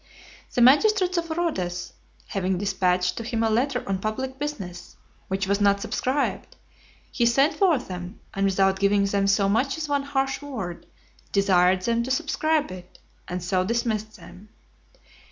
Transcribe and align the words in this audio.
The 0.55 0.61
magistrates 0.61 1.19
of 1.19 1.29
Rhodes, 1.29 1.93
having 2.29 2.57
dispatched 2.57 3.17
to 3.17 3.23
him 3.23 3.43
a 3.43 3.51
letter 3.51 3.87
on 3.87 3.99
public 3.99 4.39
business, 4.39 4.95
which 5.27 5.45
was 5.45 5.61
not 5.61 5.79
subscribed, 5.79 6.55
he 7.11 7.27
sent 7.27 7.53
for 7.53 7.77
them, 7.77 8.19
and 8.33 8.43
without 8.45 8.79
giving 8.79 9.05
them 9.05 9.27
so 9.27 9.47
much 9.47 9.77
as 9.77 9.87
one 9.87 10.01
harsh 10.01 10.41
word, 10.41 10.87
desired 11.31 11.83
them 11.83 12.01
to 12.01 12.09
subscribe 12.09 12.71
it, 12.71 12.97
and 13.27 13.43
so 13.43 13.63
dismissed 13.63 14.15
them. 14.17 14.49